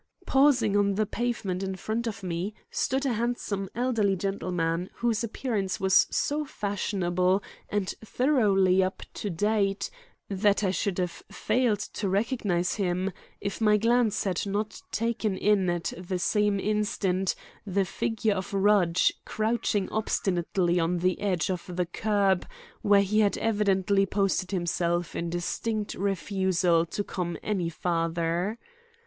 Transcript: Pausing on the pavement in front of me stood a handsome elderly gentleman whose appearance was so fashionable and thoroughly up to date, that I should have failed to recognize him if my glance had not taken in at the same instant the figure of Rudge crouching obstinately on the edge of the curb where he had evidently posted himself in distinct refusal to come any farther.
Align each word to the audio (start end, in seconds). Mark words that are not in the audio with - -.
Pausing 0.25 0.75
on 0.75 0.95
the 0.95 1.05
pavement 1.05 1.61
in 1.61 1.75
front 1.75 2.07
of 2.07 2.23
me 2.23 2.55
stood 2.71 3.05
a 3.05 3.13
handsome 3.13 3.69
elderly 3.75 4.15
gentleman 4.15 4.89
whose 4.95 5.23
appearance 5.23 5.79
was 5.79 6.07
so 6.09 6.43
fashionable 6.43 7.43
and 7.69 7.89
thoroughly 8.03 8.81
up 8.81 9.03
to 9.13 9.29
date, 9.29 9.91
that 10.27 10.63
I 10.63 10.71
should 10.71 10.97
have 10.97 11.21
failed 11.31 11.77
to 11.77 12.09
recognize 12.09 12.73
him 12.77 13.11
if 13.39 13.61
my 13.61 13.77
glance 13.77 14.23
had 14.23 14.43
not 14.47 14.81
taken 14.91 15.37
in 15.37 15.69
at 15.69 15.93
the 15.95 16.17
same 16.17 16.59
instant 16.59 17.35
the 17.63 17.85
figure 17.85 18.33
of 18.33 18.55
Rudge 18.55 19.13
crouching 19.23 19.87
obstinately 19.91 20.79
on 20.79 20.97
the 20.97 21.19
edge 21.21 21.51
of 21.51 21.75
the 21.75 21.85
curb 21.85 22.47
where 22.81 23.03
he 23.03 23.19
had 23.19 23.37
evidently 23.37 24.07
posted 24.07 24.49
himself 24.49 25.15
in 25.15 25.29
distinct 25.29 25.93
refusal 25.93 26.87
to 26.87 27.03
come 27.03 27.37
any 27.43 27.69
farther. 27.69 28.57